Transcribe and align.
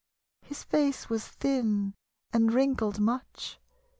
His 0.41 0.63
face 0.63 1.09
was 1.11 1.27
thin 1.27 1.93
and 2.33 2.51
wrinkled 2.51 2.99
much. 2.99 3.59